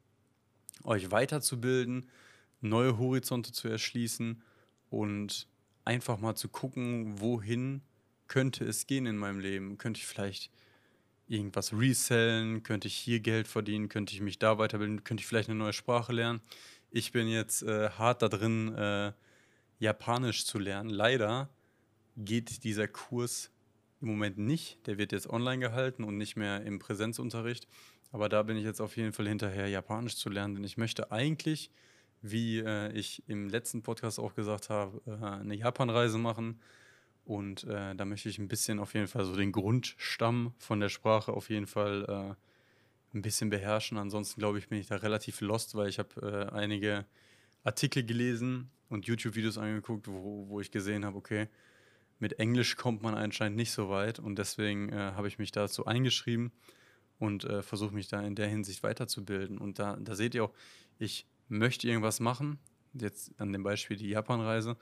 euch 0.83 1.09
weiterzubilden, 1.09 2.09
neue 2.59 2.97
Horizonte 2.97 3.53
zu 3.53 3.69
erschließen 3.69 4.41
und 4.89 5.47
einfach 5.85 6.19
mal 6.19 6.35
zu 6.35 6.49
gucken, 6.49 7.21
wohin 7.21 7.81
könnte 8.27 8.65
es 8.65 8.85
gehen 8.85 9.05
in 9.05 9.17
meinem 9.17 9.39
Leben. 9.39 9.77
Könnte 9.77 9.99
ich 9.99 10.07
vielleicht 10.07 10.51
irgendwas 11.27 11.73
resellen? 11.73 12.63
Könnte 12.63 12.87
ich 12.87 12.95
hier 12.95 13.19
Geld 13.19 13.47
verdienen? 13.47 13.89
Könnte 13.89 14.13
ich 14.13 14.21
mich 14.21 14.39
da 14.39 14.57
weiterbilden? 14.57 15.03
Könnte 15.03 15.21
ich 15.21 15.27
vielleicht 15.27 15.49
eine 15.49 15.59
neue 15.59 15.73
Sprache 15.73 16.13
lernen? 16.13 16.41
Ich 16.91 17.11
bin 17.11 17.27
jetzt 17.27 17.63
äh, 17.63 17.89
hart 17.89 18.21
da 18.21 18.29
drin, 18.29 18.73
äh, 18.75 19.13
Japanisch 19.79 20.45
zu 20.45 20.59
lernen. 20.59 20.89
Leider 20.89 21.49
geht 22.15 22.63
dieser 22.63 22.87
Kurs 22.87 23.51
im 24.01 24.09
Moment 24.09 24.37
nicht. 24.37 24.85
Der 24.85 24.97
wird 24.97 25.11
jetzt 25.11 25.29
online 25.29 25.59
gehalten 25.59 26.03
und 26.03 26.17
nicht 26.17 26.35
mehr 26.35 26.61
im 26.63 26.79
Präsenzunterricht. 26.79 27.67
Aber 28.11 28.29
da 28.29 28.43
bin 28.43 28.57
ich 28.57 28.63
jetzt 28.63 28.79
auf 28.79 28.95
jeden 28.95 29.11
Fall 29.11 29.27
hinterher, 29.27 29.67
Japanisch 29.67 30.17
zu 30.17 30.29
lernen, 30.29 30.55
denn 30.55 30.63
ich 30.63 30.77
möchte 30.77 31.11
eigentlich, 31.11 31.71
wie 32.21 32.59
äh, 32.59 32.91
ich 32.93 33.23
im 33.27 33.49
letzten 33.49 33.81
Podcast 33.81 34.19
auch 34.19 34.35
gesagt 34.35 34.69
habe, 34.69 35.01
äh, 35.07 35.25
eine 35.25 35.55
Japanreise 35.55 36.19
machen. 36.19 36.59
Und 37.25 37.63
äh, 37.63 37.95
da 37.95 38.05
möchte 38.05 38.29
ich 38.29 38.37
ein 38.37 38.47
bisschen 38.47 38.79
auf 38.79 38.93
jeden 38.93 39.07
Fall 39.07 39.23
so 39.25 39.35
den 39.35 39.51
Grundstamm 39.51 40.53
von 40.57 40.79
der 40.79 40.89
Sprache 40.89 41.31
auf 41.31 41.49
jeden 41.49 41.67
Fall 41.67 42.05
äh, 42.07 43.15
ein 43.17 43.21
bisschen 43.21 43.49
beherrschen. 43.49 43.97
Ansonsten 43.97 44.39
glaube 44.39 44.59
ich, 44.59 44.67
bin 44.67 44.79
ich 44.79 44.87
da 44.87 44.97
relativ 44.97 45.39
lost, 45.41 45.75
weil 45.75 45.87
ich 45.87 45.99
habe 45.99 46.49
äh, 46.51 46.53
einige 46.53 47.05
Artikel 47.63 48.03
gelesen 48.03 48.69
und 48.89 49.05
YouTube-Videos 49.05 49.57
angeguckt, 49.57 50.07
wo, 50.07 50.47
wo 50.49 50.59
ich 50.59 50.71
gesehen 50.71 51.05
habe, 51.05 51.17
okay, 51.17 51.47
mit 52.19 52.39
Englisch 52.39 52.75
kommt 52.75 53.01
man 53.01 53.15
anscheinend 53.15 53.57
nicht 53.57 53.71
so 53.71 53.89
weit 53.89 54.19
und 54.19 54.37
deswegen 54.37 54.89
äh, 54.89 54.95
habe 54.95 55.27
ich 55.27 55.39
mich 55.39 55.51
dazu 55.51 55.85
eingeschrieben 55.85 56.51
und 57.19 57.45
äh, 57.45 57.63
versuche 57.63 57.93
mich 57.93 58.07
da 58.07 58.21
in 58.21 58.35
der 58.35 58.47
Hinsicht 58.47 58.83
weiterzubilden. 58.83 59.57
Und 59.57 59.79
da, 59.79 59.97
da 59.97 60.15
seht 60.15 60.35
ihr 60.35 60.45
auch, 60.45 60.53
ich 60.99 61.25
möchte 61.47 61.87
irgendwas 61.87 62.19
machen, 62.19 62.59
jetzt 62.93 63.31
an 63.39 63.51
dem 63.53 63.63
Beispiel 63.63 63.97
die 63.97 64.09
Japanreise 64.09 64.77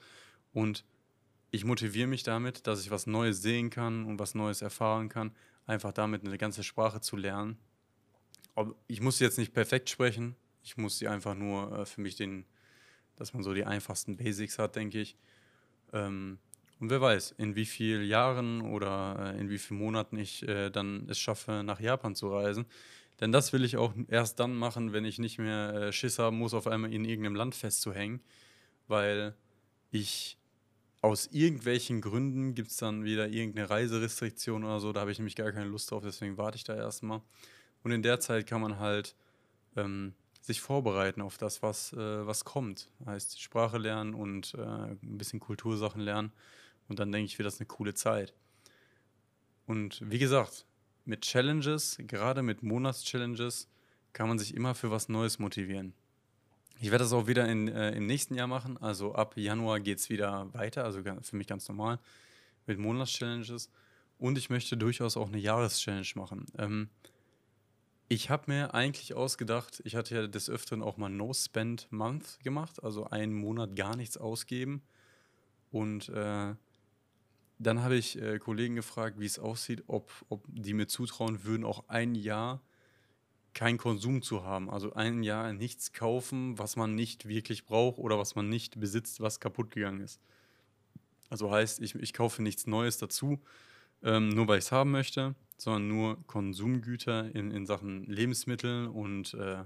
und 0.52 0.84
ich 1.52 1.66
motiviere 1.66 2.08
mich 2.08 2.22
damit, 2.22 2.66
dass 2.66 2.80
ich 2.80 2.90
was 2.90 3.06
Neues 3.06 3.42
sehen 3.42 3.68
kann 3.68 4.06
und 4.06 4.18
was 4.18 4.34
Neues 4.34 4.62
erfahren 4.62 5.10
kann, 5.10 5.32
einfach 5.66 5.92
damit 5.92 6.26
eine 6.26 6.38
ganze 6.38 6.64
Sprache 6.64 7.02
zu 7.02 7.14
lernen. 7.14 7.58
Ich 8.86 9.02
muss 9.02 9.20
jetzt 9.20 9.38
nicht 9.38 9.52
perfekt 9.52 9.90
sprechen, 9.90 10.34
ich 10.62 10.78
muss 10.78 10.98
sie 10.98 11.08
einfach 11.08 11.34
nur 11.34 11.80
äh, 11.80 11.86
für 11.86 12.00
mich 12.00 12.16
den, 12.16 12.46
dass 13.16 13.34
man 13.34 13.42
so 13.42 13.52
die 13.52 13.64
einfachsten 13.64 14.16
Basics 14.16 14.58
hat, 14.58 14.76
denke 14.76 14.98
ich. 15.00 15.16
Ähm, 15.92 16.38
und 16.80 16.88
wer 16.88 17.02
weiß, 17.02 17.34
in 17.36 17.54
wie 17.54 17.66
vielen 17.66 18.06
Jahren 18.06 18.62
oder 18.62 19.34
äh, 19.34 19.40
in 19.40 19.50
wie 19.50 19.58
vielen 19.58 19.78
Monaten 19.78 20.16
ich 20.16 20.48
äh, 20.48 20.70
dann 20.70 21.06
es 21.08 21.18
schaffe, 21.18 21.62
nach 21.64 21.80
Japan 21.80 22.14
zu 22.14 22.32
reisen. 22.32 22.64
Denn 23.20 23.30
das 23.30 23.52
will 23.52 23.62
ich 23.62 23.76
auch 23.76 23.92
erst 24.08 24.40
dann 24.40 24.54
machen, 24.54 24.94
wenn 24.94 25.04
ich 25.04 25.18
nicht 25.18 25.38
mehr 25.38 25.74
äh, 25.74 25.92
Schiss 25.92 26.18
haben 26.18 26.38
muss, 26.38 26.54
auf 26.54 26.66
einmal 26.66 26.92
in 26.92 27.04
irgendeinem 27.04 27.34
Land 27.34 27.54
festzuhängen. 27.54 28.20
Weil 28.88 29.34
ich 29.90 30.38
aus 31.02 31.26
irgendwelchen 31.26 32.00
Gründen 32.00 32.54
gibt 32.54 32.70
es 32.70 32.76
dann 32.76 33.04
wieder 33.04 33.28
irgendeine 33.28 33.68
Reiserestriktion 33.68 34.64
oder 34.64 34.78
so. 34.80 34.92
Da 34.92 35.00
habe 35.00 35.10
ich 35.10 35.18
nämlich 35.18 35.34
gar 35.34 35.50
keine 35.50 35.66
Lust 35.66 35.90
drauf, 35.90 36.02
deswegen 36.04 36.38
warte 36.38 36.56
ich 36.56 36.64
da 36.64 36.76
erstmal. 36.76 37.20
Und 37.82 37.90
in 37.90 38.02
der 38.02 38.20
Zeit 38.20 38.46
kann 38.46 38.60
man 38.60 38.78
halt 38.78 39.16
ähm, 39.76 40.14
sich 40.40 40.60
vorbereiten 40.60 41.20
auf 41.20 41.38
das, 41.38 41.60
was, 41.60 41.92
äh, 41.92 42.26
was 42.26 42.44
kommt. 42.44 42.88
Heißt 43.04 43.42
Sprache 43.42 43.78
lernen 43.78 44.14
und 44.14 44.54
äh, 44.54 44.62
ein 44.62 45.18
bisschen 45.18 45.40
Kultursachen 45.40 46.00
lernen. 46.00 46.32
Und 46.88 47.00
dann 47.00 47.10
denke 47.10 47.26
ich, 47.26 47.38
wird 47.38 47.46
das 47.46 47.58
eine 47.58 47.66
coole 47.66 47.94
Zeit. 47.94 48.32
Und 49.66 50.00
wie 50.08 50.18
gesagt, 50.20 50.66
mit 51.04 51.22
Challenges, 51.22 51.96
gerade 51.98 52.42
mit 52.42 52.62
Monatschallenges, 52.62 53.68
kann 54.12 54.28
man 54.28 54.38
sich 54.38 54.54
immer 54.54 54.76
für 54.76 54.92
was 54.92 55.08
Neues 55.08 55.40
motivieren. 55.40 55.94
Ich 56.82 56.90
werde 56.90 57.04
das 57.04 57.12
auch 57.12 57.28
wieder 57.28 57.48
in, 57.48 57.68
äh, 57.68 57.92
im 57.92 58.06
nächsten 58.06 58.34
Jahr 58.34 58.48
machen. 58.48 58.76
Also 58.76 59.14
ab 59.14 59.36
Januar 59.36 59.78
geht 59.78 60.00
es 60.00 60.10
wieder 60.10 60.52
weiter, 60.52 60.82
also 60.82 61.00
für 61.04 61.36
mich 61.36 61.46
ganz 61.46 61.68
normal 61.68 62.00
mit 62.66 62.76
Monatschallenges. 62.76 63.70
Und 64.18 64.36
ich 64.36 64.50
möchte 64.50 64.76
durchaus 64.76 65.16
auch 65.16 65.28
eine 65.28 65.38
Jahreschallenge 65.38 66.08
machen. 66.16 66.46
Ähm, 66.58 66.90
ich 68.08 68.30
habe 68.30 68.50
mir 68.50 68.74
eigentlich 68.74 69.14
ausgedacht, 69.14 69.80
ich 69.84 69.94
hatte 69.94 70.16
ja 70.16 70.26
des 70.26 70.50
Öfteren 70.50 70.82
auch 70.82 70.96
mal 70.96 71.08
No 71.08 71.32
Spend 71.32 71.86
Month 71.92 72.40
gemacht, 72.42 72.82
also 72.82 73.04
einen 73.04 73.32
Monat 73.32 73.76
gar 73.76 73.94
nichts 73.94 74.16
ausgeben. 74.16 74.82
Und 75.70 76.08
äh, 76.08 76.56
dann 77.60 77.82
habe 77.84 77.94
ich 77.94 78.20
äh, 78.20 78.40
Kollegen 78.40 78.74
gefragt, 78.74 79.20
wie 79.20 79.26
es 79.26 79.38
aussieht, 79.38 79.84
ob, 79.86 80.10
ob 80.28 80.44
die 80.48 80.74
mir 80.74 80.88
zutrauen 80.88 81.44
würden, 81.44 81.62
auch 81.62 81.84
ein 81.86 82.16
Jahr 82.16 82.60
keinen 83.54 83.78
Konsum 83.78 84.22
zu 84.22 84.44
haben. 84.44 84.70
Also 84.70 84.94
ein 84.94 85.22
Jahr 85.22 85.52
nichts 85.52 85.92
kaufen, 85.92 86.58
was 86.58 86.76
man 86.76 86.94
nicht 86.94 87.28
wirklich 87.28 87.64
braucht 87.64 87.98
oder 87.98 88.18
was 88.18 88.34
man 88.34 88.48
nicht 88.48 88.80
besitzt, 88.80 89.20
was 89.20 89.40
kaputt 89.40 89.70
gegangen 89.70 90.00
ist. 90.00 90.20
Also 91.30 91.50
heißt, 91.50 91.80
ich, 91.80 91.94
ich 91.94 92.12
kaufe 92.12 92.42
nichts 92.42 92.66
Neues 92.66 92.98
dazu, 92.98 93.40
ähm, 94.02 94.30
nur 94.30 94.48
weil 94.48 94.58
ich 94.58 94.66
es 94.66 94.72
haben 94.72 94.90
möchte, 94.90 95.34
sondern 95.56 95.88
nur 95.88 96.26
Konsumgüter 96.26 97.34
in, 97.34 97.50
in 97.50 97.66
Sachen 97.66 98.04
Lebensmittel 98.04 98.86
und 98.86 99.34
äh, 99.34 99.64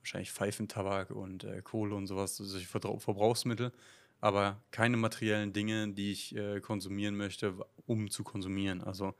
wahrscheinlich 0.00 0.32
Pfeifentabak 0.32 1.10
und 1.10 1.44
äh, 1.44 1.62
Kohle 1.62 1.94
und 1.94 2.06
sowas, 2.06 2.36
solche 2.36 2.66
Verbrauchsmittel, 2.66 3.72
aber 4.20 4.60
keine 4.70 4.96
materiellen 4.96 5.52
Dinge, 5.52 5.92
die 5.92 6.12
ich 6.12 6.34
äh, 6.36 6.60
konsumieren 6.60 7.16
möchte, 7.16 7.54
um 7.86 8.10
zu 8.10 8.24
konsumieren. 8.24 8.82
Also 8.82 9.14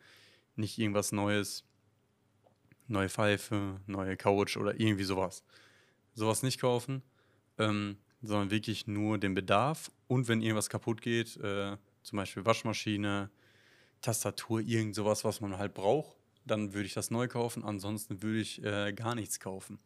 nicht 0.57 0.79
irgendwas 0.79 1.13
Neues, 1.13 1.65
neue 2.87 3.09
Pfeife, 3.09 3.81
neue 3.87 4.17
Couch 4.17 4.57
oder 4.57 4.79
irgendwie 4.79 5.05
sowas. 5.05 5.45
Sowas 6.15 6.43
nicht 6.43 6.61
kaufen, 6.61 7.03
ähm, 7.59 7.97
sondern 8.23 8.51
wirklich 8.51 8.87
nur 8.87 9.19
den 9.19 9.35
Bedarf 9.35 9.91
und 10.07 10.29
wenn 10.29 10.41
irgendwas 10.43 10.69
kaputt 10.69 11.03
geht, 11.03 11.37
äh, 11.39 11.77
zum 12.03 12.17
Beispiel 12.17 12.45
Waschmaschine, 12.45 13.31
Tastatur, 14.01 14.61
irgend 14.61 14.95
sowas, 14.95 15.25
was 15.25 15.41
man 15.41 15.59
halt 15.59 15.75
braucht, 15.75 16.17
dann 16.45 16.75
würde 16.75 16.87
ich 16.87 16.95
das 16.95 17.11
neu 17.11 17.27
kaufen. 17.27 17.65
Ansonsten 17.65 18.23
würde 18.23 18.41
ich 18.41 18.63
äh, 18.63 18.93
gar 18.93 19.15
nichts 19.15 19.41
kaufen. 19.41 19.79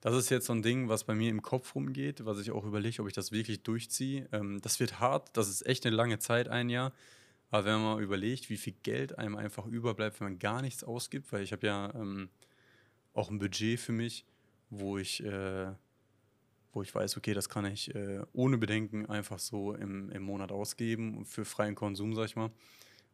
Das 0.00 0.14
ist 0.14 0.30
jetzt 0.30 0.46
so 0.46 0.52
ein 0.52 0.62
Ding, 0.62 0.88
was 0.88 1.04
bei 1.04 1.14
mir 1.14 1.30
im 1.30 1.42
Kopf 1.42 1.74
rumgeht, 1.74 2.24
was 2.26 2.38
ich 2.38 2.50
auch 2.50 2.64
überlege, 2.64 3.00
ob 3.00 3.08
ich 3.08 3.14
das 3.14 3.32
wirklich 3.32 3.62
durchziehe. 3.62 4.28
Ähm, 4.30 4.60
das 4.60 4.78
wird 4.78 5.00
hart, 5.00 5.30
das 5.36 5.48
ist 5.48 5.66
echt 5.66 5.86
eine 5.86 5.96
lange 5.96 6.18
Zeit, 6.18 6.48
ein 6.48 6.68
Jahr. 6.68 6.92
Aber 7.50 7.64
wenn 7.64 7.74
man 7.74 7.82
mal 7.82 8.02
überlegt, 8.02 8.50
wie 8.50 8.56
viel 8.56 8.74
Geld 8.82 9.18
einem 9.18 9.36
einfach 9.36 9.66
überbleibt, 9.66 10.20
wenn 10.20 10.28
man 10.28 10.38
gar 10.38 10.62
nichts 10.62 10.82
ausgibt, 10.82 11.32
weil 11.32 11.42
ich 11.42 11.52
habe 11.52 11.66
ja 11.66 11.94
ähm, 11.94 12.28
auch 13.14 13.30
ein 13.30 13.38
Budget 13.38 13.78
für 13.78 13.92
mich, 13.92 14.24
wo 14.68 14.98
ich, 14.98 15.24
äh, 15.24 15.72
wo 16.72 16.82
ich 16.82 16.94
weiß, 16.94 17.16
okay, 17.16 17.34
das 17.34 17.48
kann 17.48 17.64
ich 17.64 17.94
äh, 17.94 18.22
ohne 18.32 18.58
Bedenken 18.58 19.06
einfach 19.06 19.38
so 19.38 19.74
im, 19.74 20.10
im 20.10 20.22
Monat 20.22 20.50
ausgeben 20.50 21.24
für 21.24 21.44
freien 21.44 21.74
Konsum, 21.74 22.14
sag 22.14 22.26
ich 22.26 22.36
mal, 22.36 22.50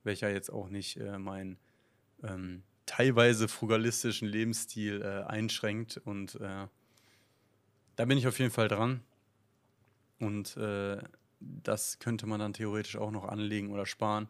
welcher 0.02 0.30
jetzt 0.30 0.50
auch 0.50 0.68
nicht 0.68 0.96
äh, 0.96 1.18
meinen 1.18 1.58
ähm, 2.22 2.62
teilweise 2.86 3.48
frugalistischen 3.48 4.28
Lebensstil 4.28 5.02
äh, 5.02 5.24
einschränkt 5.24 5.98
und 5.98 6.36
äh, 6.36 6.66
da 7.96 8.04
bin 8.06 8.18
ich 8.18 8.26
auf 8.26 8.38
jeden 8.38 8.50
Fall 8.50 8.68
dran. 8.68 9.02
Und 10.18 10.56
äh, 10.56 10.98
das 11.62 11.98
könnte 11.98 12.26
man 12.26 12.40
dann 12.40 12.52
theoretisch 12.52 12.96
auch 12.96 13.10
noch 13.10 13.24
anlegen 13.24 13.70
oder 13.70 13.86
sparen. 13.86 14.28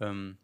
Ähm, 0.00 0.38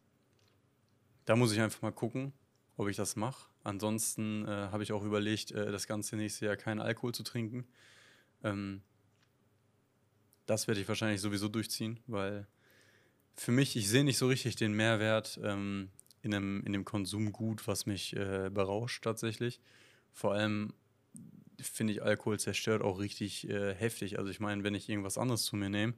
da 1.25 1.37
muss 1.37 1.53
ich 1.53 1.61
einfach 1.61 1.83
mal 1.83 1.93
gucken, 1.93 2.33
ob 2.77 2.89
ich 2.89 2.97
das 2.97 3.17
mache. 3.17 3.49
Ansonsten 3.63 4.47
äh, 4.47 4.69
habe 4.71 4.83
ich 4.83 4.93
auch 4.93 5.05
überlegt, 5.05 5.53
äh, 5.53 5.73
das 5.73 5.87
ganze 5.87 6.17
nächste 6.17 6.47
Jahr 6.47 6.57
keinen 6.57 6.81
Alkohol 6.81 7.15
zu 7.15 7.23
trinken. 7.23 7.67
Ähm, 8.43 8.83
das 10.47 10.69
werde 10.69 10.81
ich 10.81 10.89
wahrscheinlich 10.89 11.21
sowieso 11.21 11.49
durchziehen, 11.49 12.01
weil 12.07 12.47
für 13.35 13.53
mich, 13.53 13.77
ich 13.77 13.89
sehe 13.89 14.05
nicht 14.05 14.19
so 14.19 14.29
richtig 14.29 14.57
den 14.57 14.75
Mehrwert 14.75 15.41
ähm, 15.43 15.91
in, 16.23 16.35
einem, 16.35 16.63
in 16.65 16.73
dem 16.73 16.85
Konsumgut, 16.85 17.67
was 17.67 17.87
mich 17.87 18.15
äh, 18.17 18.51
berauscht 18.51 19.03
tatsächlich. 19.03 19.61
Vor 20.13 20.35
allem 20.35 20.73
finde 21.67 21.93
ich, 21.93 22.03
Alkohol 22.03 22.39
zerstört 22.39 22.83
auch 22.83 22.99
richtig 22.99 23.49
äh, 23.49 23.75
heftig. 23.75 24.19
Also 24.19 24.31
ich 24.31 24.41
meine, 24.41 24.65
wenn 24.65 24.75
ich 24.75 24.89
irgendwas 24.89 25.19
anderes 25.19 25.45
zu 25.45 25.57
mir 25.57 25.69
nehme, 25.69 25.95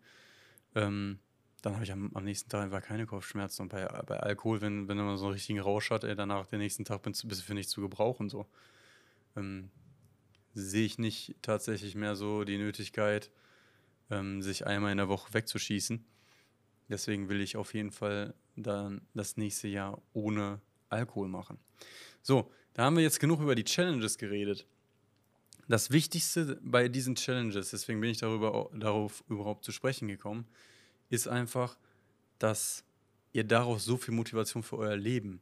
ähm, 0.75 1.19
dann 1.63 1.75
habe 1.75 1.85
ich 1.85 1.93
am, 1.93 2.11
am, 2.15 2.25
nächsten 2.25 2.49
Tag 2.49 2.63
einfach 2.63 2.83
keine 2.83 3.07
Kopfschmerzen. 3.07 3.63
Und 3.63 3.69
bei, 3.69 3.87
bei 4.07 4.19
Alkohol, 4.19 4.61
wenn, 4.61 4.89
wenn 4.89 4.97
man 4.99 5.17
so 5.17 5.27
einen 5.27 5.35
richtigen 5.35 5.61
Rausch 5.61 5.91
hat, 5.91 6.05
ey, 6.05 6.15
danach 6.15 6.47
den 6.47 6.61
nächsten 6.61 6.85
Tag 6.85 7.03
bist, 7.03 7.27
bist 7.29 7.41
du 7.41 7.45
für 7.45 7.55
nichts 7.55 7.73
zu 7.73 7.81
gebrauchen. 7.81 8.29
So. 8.29 8.47
Ähm, 9.37 9.71
sehe 10.55 10.87
ich 10.87 10.99
nicht 10.99 11.35
tatsächlich 11.43 11.95
mehr 11.95 12.17
so 12.17 12.45
die 12.45 12.59
Nötigkeit, 12.59 13.31
ähm, 14.11 14.43
sich 14.43 14.67
einmal 14.67 14.93
in 14.93 14.99
der 14.99 15.09
Woche 15.09 15.35
wegzuschießen. 15.35 16.05
Deswegen 16.89 17.29
will 17.29 17.41
ich 17.41 17.57
auf 17.57 17.75
jeden 17.75 17.91
Fall 17.91 18.35
dann 18.55 19.01
das 19.15 19.37
nächste 19.37 19.69
Jahr 19.69 20.01
ohne 20.13 20.61
Alkohol 20.89 21.29
machen. 21.29 21.59
So, 22.23 22.53
da 22.75 22.85
haben 22.85 22.97
wir 22.97 23.03
jetzt 23.03 23.21
genug 23.21 23.41
über 23.41 23.55
die 23.55 23.65
Challenges 23.65 24.19
geredet 24.19 24.67
das 25.69 25.91
Wichtigste 25.91 26.59
bei 26.63 26.89
diesen 26.89 27.17
Challenges, 27.17 27.71
deswegen 27.71 28.01
bin 28.01 28.11
ich 28.11 28.19
darüber, 28.19 28.71
darauf 28.75 29.25
überhaupt 29.29 29.65
zu 29.65 29.73
sprechen 29.73 30.09
gekommen, 30.09 30.47
ist 31.11 31.29
einfach, 31.29 31.77
dass 32.39 32.85
ihr 33.33 33.45
daraus 33.45 33.85
so 33.85 33.97
viel 33.97 34.15
Motivation 34.15 34.63
für 34.63 34.79
euer 34.79 34.97
Leben 34.97 35.41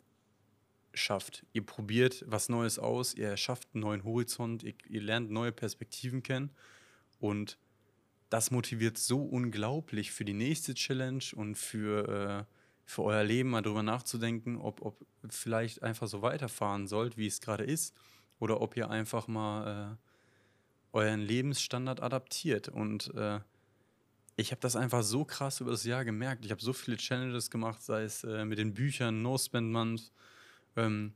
schafft. 0.95 1.45
Ihr 1.52 1.64
probiert 1.64 2.25
was 2.26 2.49
Neues 2.49 2.78
aus, 2.78 3.14
ihr 3.14 3.37
schafft 3.37 3.69
einen 3.75 3.83
neuen 3.83 4.04
Horizont, 4.04 4.62
ihr, 4.62 4.75
ihr 4.88 5.02
lernt 5.02 5.31
neue 5.31 5.52
Perspektiven 5.52 6.23
kennen 6.23 6.50
und 7.19 7.59
das 8.31 8.50
motiviert 8.50 8.99
so 8.99 9.23
unglaublich 9.23 10.11
für 10.11 10.25
die 10.25 10.35
nächste 10.35 10.75
Challenge 10.75 11.25
und 11.35 11.57
für, 11.57 12.09
äh, 12.49 12.54
für 12.85 13.02
euer 13.02 13.25
Leben 13.25 13.50
mal 13.50 13.62
drüber 13.62 13.83
nachzudenken, 13.83 14.57
ob, 14.57 14.83
ob 14.83 15.07
vielleicht 15.28 15.83
einfach 15.83 16.09
so 16.09 16.23
weiterfahren 16.23 16.87
sollt, 16.87 17.16
wie 17.16 17.26
es 17.26 17.40
gerade 17.40 17.64
ist, 17.64 17.95
oder 18.38 18.61
ob 18.61 18.76
ihr 18.76 18.90
einfach 18.90 19.28
mal 19.28 19.93
äh, 19.93 20.13
euren 20.95 21.21
Lebensstandard 21.21 22.01
adaptiert. 22.01 22.69
Und 22.69 23.13
äh, 23.15 23.41
ich 24.37 24.51
habe 24.51 24.61
das 24.61 24.77
einfach 24.77 25.03
so 25.03 25.25
krass 25.25 25.61
über 25.61 25.73
das 25.73 25.85
Jahr 25.85 26.05
gemerkt. 26.05 26.45
Ich 26.45 26.51
habe 26.51 26.63
so 26.63 26.73
viele 26.73 26.97
Challenges 26.97 27.51
gemacht, 27.51 27.83
sei 27.83 28.05
es 28.05 28.25
äh, 28.25 28.45
mit 28.45 28.59
den 28.59 28.75
Büchern, 28.75 29.21
No 29.23 29.37
Spend 29.37 29.71
Month, 29.71 30.13
ähm, 30.77 31.13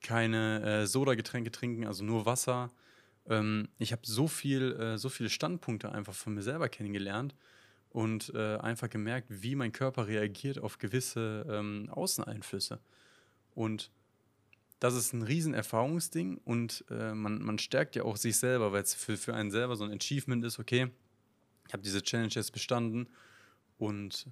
keine 0.00 0.62
äh, 0.62 0.86
Soda-Getränke 0.86 1.50
trinken, 1.50 1.86
also 1.86 2.04
nur 2.04 2.26
Wasser. 2.26 2.70
Ähm, 3.26 3.68
ich 3.78 3.92
habe 3.92 4.02
so 4.04 4.28
viel, 4.28 4.72
äh, 4.72 4.98
so 4.98 5.08
viele 5.08 5.30
Standpunkte 5.30 5.92
einfach 5.92 6.14
von 6.14 6.34
mir 6.34 6.42
selber 6.42 6.68
kennengelernt 6.68 7.34
und 7.90 8.32
äh, 8.34 8.56
einfach 8.56 8.90
gemerkt, 8.90 9.28
wie 9.30 9.54
mein 9.54 9.72
Körper 9.72 10.06
reagiert 10.06 10.58
auf 10.58 10.78
gewisse 10.78 11.46
ähm, 11.48 11.88
Außeneinflüsse. 11.90 12.80
Und 13.54 13.90
das 14.82 14.94
ist 14.94 15.12
ein 15.12 15.22
riesen 15.22 15.54
Erfahrungsding 15.54 16.38
und 16.44 16.84
äh, 16.90 17.14
man, 17.14 17.40
man 17.40 17.60
stärkt 17.60 17.94
ja 17.94 18.02
auch 18.02 18.16
sich 18.16 18.36
selber, 18.36 18.72
weil 18.72 18.82
es 18.82 18.94
für, 18.94 19.16
für 19.16 19.32
einen 19.32 19.52
selber 19.52 19.76
so 19.76 19.84
ein 19.84 19.92
Achievement 19.92 20.44
ist, 20.44 20.58
okay, 20.58 20.88
ich 21.68 21.72
habe 21.72 21.84
diese 21.84 22.02
Challenge 22.02 22.32
jetzt 22.32 22.50
bestanden 22.50 23.08
und 23.78 24.26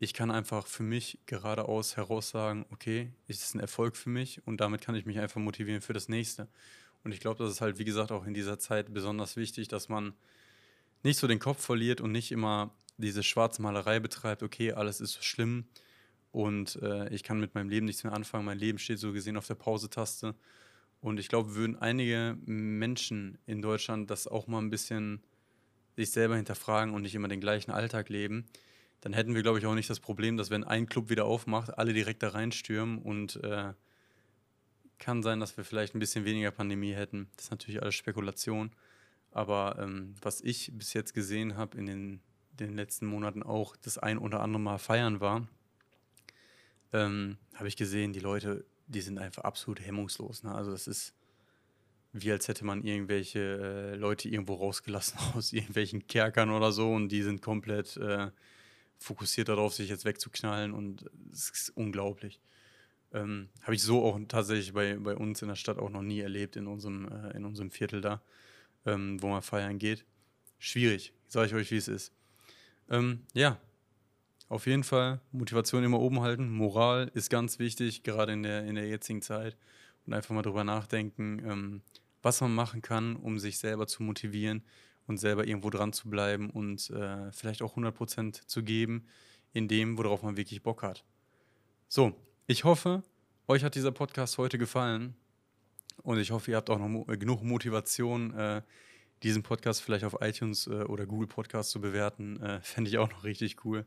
ich 0.00 0.12
kann 0.12 0.30
einfach 0.30 0.66
für 0.66 0.82
mich 0.82 1.18
geradeaus 1.24 1.96
heraus 1.96 2.28
sagen, 2.28 2.66
okay, 2.70 3.12
es 3.28 3.42
ist 3.44 3.54
ein 3.54 3.60
Erfolg 3.60 3.96
für 3.96 4.10
mich 4.10 4.46
und 4.46 4.60
damit 4.60 4.82
kann 4.82 4.94
ich 4.94 5.06
mich 5.06 5.18
einfach 5.20 5.40
motivieren 5.40 5.80
für 5.80 5.94
das 5.94 6.10
nächste. 6.10 6.48
Und 7.02 7.12
ich 7.12 7.20
glaube, 7.20 7.42
das 7.42 7.52
ist 7.52 7.62
halt, 7.62 7.78
wie 7.78 7.86
gesagt, 7.86 8.12
auch 8.12 8.26
in 8.26 8.34
dieser 8.34 8.58
Zeit 8.58 8.92
besonders 8.92 9.36
wichtig, 9.36 9.68
dass 9.68 9.88
man 9.88 10.12
nicht 11.02 11.18
so 11.18 11.26
den 11.26 11.38
Kopf 11.38 11.64
verliert 11.64 12.02
und 12.02 12.12
nicht 12.12 12.30
immer 12.30 12.74
diese 12.98 13.22
Schwarzmalerei 13.22 14.00
betreibt, 14.00 14.42
okay, 14.42 14.72
alles 14.72 15.00
ist 15.00 15.12
so 15.12 15.22
schlimm, 15.22 15.64
und 16.34 16.82
äh, 16.82 17.08
ich 17.10 17.22
kann 17.22 17.38
mit 17.38 17.54
meinem 17.54 17.68
Leben 17.68 17.86
nichts 17.86 18.02
mehr 18.02 18.12
anfangen. 18.12 18.44
Mein 18.44 18.58
Leben 18.58 18.78
steht 18.78 18.98
so 18.98 19.12
gesehen 19.12 19.36
auf 19.36 19.46
der 19.46 19.54
Pause-Taste. 19.54 20.34
Und 21.00 21.20
ich 21.20 21.28
glaube, 21.28 21.54
würden 21.54 21.76
einige 21.76 22.36
Menschen 22.44 23.38
in 23.46 23.62
Deutschland 23.62 24.10
das 24.10 24.26
auch 24.26 24.48
mal 24.48 24.58
ein 24.58 24.68
bisschen 24.68 25.22
sich 25.94 26.10
selber 26.10 26.34
hinterfragen 26.34 26.92
und 26.92 27.02
nicht 27.02 27.14
immer 27.14 27.28
den 27.28 27.40
gleichen 27.40 27.70
Alltag 27.70 28.08
leben, 28.08 28.46
dann 29.00 29.12
hätten 29.12 29.36
wir, 29.36 29.42
glaube 29.42 29.60
ich, 29.60 29.66
auch 29.66 29.76
nicht 29.76 29.88
das 29.88 30.00
Problem, 30.00 30.36
dass 30.36 30.50
wenn 30.50 30.64
ein 30.64 30.86
Club 30.86 31.08
wieder 31.08 31.24
aufmacht, 31.24 31.78
alle 31.78 31.92
direkt 31.92 32.24
da 32.24 32.30
reinstürmen 32.30 32.98
und 32.98 33.36
äh, 33.44 33.72
kann 34.98 35.22
sein, 35.22 35.38
dass 35.38 35.56
wir 35.56 35.62
vielleicht 35.62 35.94
ein 35.94 36.00
bisschen 36.00 36.24
weniger 36.24 36.50
Pandemie 36.50 36.94
hätten. 36.94 37.28
Das 37.36 37.44
ist 37.44 37.50
natürlich 37.52 37.80
alles 37.80 37.94
Spekulation. 37.94 38.72
Aber 39.30 39.76
ähm, 39.78 40.16
was 40.20 40.40
ich 40.40 40.72
bis 40.74 40.94
jetzt 40.94 41.14
gesehen 41.14 41.56
habe 41.56 41.78
in 41.78 41.86
den, 41.86 42.20
den 42.58 42.74
letzten 42.74 43.06
Monaten 43.06 43.44
auch 43.44 43.76
das 43.76 43.98
ein 43.98 44.18
oder 44.18 44.40
andere 44.40 44.60
Mal 44.60 44.78
feiern 44.78 45.20
war, 45.20 45.46
ähm, 46.94 47.36
habe 47.54 47.68
ich 47.68 47.76
gesehen, 47.76 48.14
die 48.14 48.20
Leute, 48.20 48.64
die 48.86 49.02
sind 49.02 49.18
einfach 49.18 49.44
absolut 49.44 49.80
hemmungslos. 49.80 50.42
Ne? 50.42 50.54
Also 50.54 50.70
das 50.70 50.86
ist 50.86 51.14
wie 52.14 52.30
als 52.30 52.46
hätte 52.46 52.64
man 52.64 52.84
irgendwelche 52.84 53.40
äh, 53.40 53.96
Leute 53.96 54.28
irgendwo 54.28 54.54
rausgelassen 54.54 55.18
aus 55.34 55.52
irgendwelchen 55.52 56.06
Kerkern 56.06 56.50
oder 56.50 56.72
so 56.72 56.90
und 56.92 57.08
die 57.08 57.22
sind 57.22 57.42
komplett 57.42 57.96
äh, 57.96 58.30
fokussiert 58.98 59.48
darauf, 59.48 59.74
sich 59.74 59.90
jetzt 59.90 60.04
wegzuknallen 60.04 60.72
und 60.72 61.10
es 61.32 61.50
ist 61.50 61.70
unglaublich. 61.70 62.40
Ähm, 63.12 63.48
Habe 63.62 63.74
ich 63.74 63.82
so 63.82 64.04
auch 64.04 64.18
tatsächlich 64.28 64.72
bei, 64.72 64.96
bei 64.96 65.16
uns 65.16 65.42
in 65.42 65.48
der 65.48 65.56
Stadt 65.56 65.78
auch 65.78 65.90
noch 65.90 66.02
nie 66.02 66.20
erlebt, 66.20 66.54
in 66.54 66.68
unserem, 66.68 67.08
äh, 67.08 67.36
in 67.36 67.44
unserem 67.44 67.72
Viertel 67.72 68.00
da, 68.00 68.22
ähm, 68.86 69.20
wo 69.20 69.28
man 69.28 69.42
feiern 69.42 69.78
geht. 69.78 70.04
Schwierig, 70.58 71.12
sage 71.26 71.48
ich 71.48 71.54
euch, 71.54 71.70
wie 71.72 71.76
es 71.76 71.88
ist. 71.88 72.12
Ähm, 72.88 73.22
ja, 73.34 73.58
auf 74.48 74.66
jeden 74.66 74.84
Fall 74.84 75.20
Motivation 75.32 75.84
immer 75.84 76.00
oben 76.00 76.20
halten. 76.20 76.50
Moral 76.50 77.10
ist 77.14 77.30
ganz 77.30 77.58
wichtig, 77.58 78.02
gerade 78.02 78.32
in 78.32 78.42
der, 78.42 78.64
in 78.64 78.74
der 78.74 78.88
jetzigen 78.88 79.22
Zeit. 79.22 79.56
Und 80.06 80.12
einfach 80.12 80.34
mal 80.34 80.42
drüber 80.42 80.64
nachdenken, 80.64 81.42
ähm, 81.46 81.82
was 82.22 82.40
man 82.40 82.54
machen 82.54 82.82
kann, 82.82 83.16
um 83.16 83.38
sich 83.38 83.58
selber 83.58 83.86
zu 83.86 84.02
motivieren 84.02 84.62
und 85.06 85.18
selber 85.18 85.46
irgendwo 85.46 85.70
dran 85.70 85.92
zu 85.92 86.10
bleiben 86.10 86.50
und 86.50 86.90
äh, 86.90 87.32
vielleicht 87.32 87.62
auch 87.62 87.76
100% 87.76 88.46
zu 88.46 88.62
geben 88.62 89.06
in 89.52 89.68
dem, 89.68 89.96
worauf 89.96 90.22
man 90.22 90.36
wirklich 90.36 90.62
Bock 90.62 90.82
hat. 90.82 91.04
So, 91.88 92.14
ich 92.46 92.64
hoffe, 92.64 93.02
euch 93.46 93.64
hat 93.64 93.74
dieser 93.74 93.92
Podcast 93.92 94.36
heute 94.38 94.58
gefallen 94.58 95.14
und 96.02 96.18
ich 96.18 96.30
hoffe, 96.30 96.50
ihr 96.50 96.56
habt 96.56 96.70
auch 96.70 96.78
noch 96.78 96.88
mo 96.88 97.04
genug 97.04 97.42
Motivation, 97.42 98.34
äh, 98.34 98.62
diesen 99.22 99.42
Podcast 99.42 99.82
vielleicht 99.82 100.04
auf 100.04 100.16
iTunes 100.20 100.66
äh, 100.66 100.84
oder 100.84 101.06
Google 101.06 101.28
Podcast 101.28 101.70
zu 101.70 101.80
bewerten. 101.80 102.40
Äh, 102.42 102.60
Fände 102.62 102.90
ich 102.90 102.98
auch 102.98 103.10
noch 103.10 103.24
richtig 103.24 103.64
cool. 103.64 103.86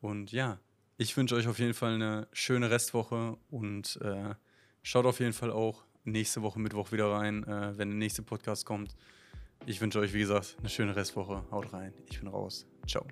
Und 0.00 0.32
ja, 0.32 0.58
ich 0.96 1.16
wünsche 1.16 1.34
euch 1.34 1.48
auf 1.48 1.58
jeden 1.58 1.74
Fall 1.74 1.94
eine 1.94 2.28
schöne 2.32 2.70
Restwoche 2.70 3.36
und 3.50 3.98
äh, 4.02 4.34
schaut 4.82 5.06
auf 5.06 5.20
jeden 5.20 5.32
Fall 5.32 5.50
auch 5.50 5.84
nächste 6.04 6.42
Woche 6.42 6.58
Mittwoch 6.58 6.92
wieder 6.92 7.10
rein, 7.10 7.44
äh, 7.44 7.76
wenn 7.78 7.90
der 7.90 7.98
nächste 7.98 8.22
Podcast 8.22 8.66
kommt. 8.66 8.96
Ich 9.66 9.80
wünsche 9.80 9.98
euch, 9.98 10.12
wie 10.12 10.20
gesagt, 10.20 10.56
eine 10.58 10.68
schöne 10.68 10.96
Restwoche. 10.96 11.44
Haut 11.50 11.72
rein. 11.72 11.92
Ich 12.10 12.18
bin 12.20 12.28
raus. 12.28 12.66
Ciao. 12.86 13.06